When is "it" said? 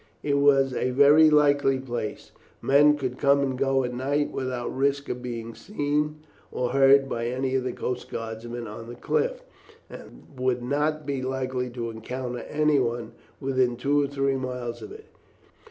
0.23-0.39, 14.91-15.05